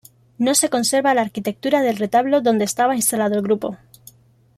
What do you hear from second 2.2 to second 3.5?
donde estaba instalado el